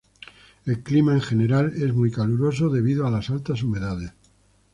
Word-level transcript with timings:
El 0.65 0.81
clima, 0.81 1.13
en 1.13 1.21
general 1.21 1.73
es 1.75 1.93
muy 1.93 2.09
caluroso 2.09 2.69
debido 2.69 3.05
a 3.05 3.11
las 3.11 3.29
altas 3.29 3.61
humedades. 3.61 4.11